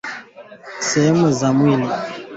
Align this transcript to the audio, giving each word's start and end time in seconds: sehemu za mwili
sehemu 0.87 1.31
za 1.31 1.53
mwili 1.53 1.87